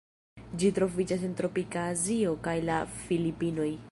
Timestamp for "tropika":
1.41-1.85